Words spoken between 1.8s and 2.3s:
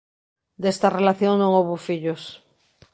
fillos.